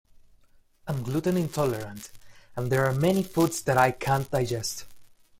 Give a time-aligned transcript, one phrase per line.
[0.87, 2.09] I'm gluten intolerant,
[2.55, 4.85] and there are many foods that I can't digest.